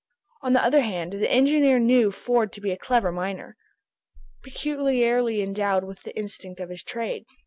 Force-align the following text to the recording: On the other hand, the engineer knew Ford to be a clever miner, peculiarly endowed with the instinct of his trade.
On 0.41 0.53
the 0.53 0.63
other 0.63 0.81
hand, 0.81 1.13
the 1.13 1.29
engineer 1.29 1.77
knew 1.77 2.09
Ford 2.11 2.51
to 2.53 2.59
be 2.61 2.71
a 2.71 2.75
clever 2.75 3.11
miner, 3.11 3.55
peculiarly 4.41 5.43
endowed 5.43 5.83
with 5.83 6.01
the 6.01 6.17
instinct 6.17 6.59
of 6.59 6.69
his 6.69 6.81
trade. 6.81 7.25